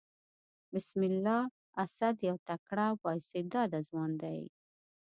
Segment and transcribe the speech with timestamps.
[0.73, 1.41] بسم الله
[1.83, 4.39] اسد يو تکړه او با استعداده ځوان دئ.